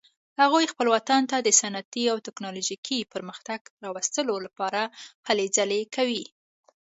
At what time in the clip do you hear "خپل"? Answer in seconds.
0.73-0.87